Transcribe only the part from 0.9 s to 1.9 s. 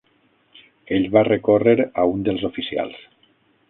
Ell va recórrer